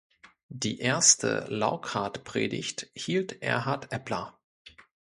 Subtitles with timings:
[0.49, 4.35] Die erste Laukhard-Predigt hielt Erhard Eppler.